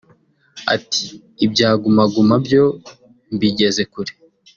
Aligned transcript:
Ati 0.75 1.05
“Ibya 1.45 1.69
Guma 1.81 2.03
Guma 2.13 2.35
byo 2.45 2.63
mbigeze 3.33 3.81
kure 3.93 4.13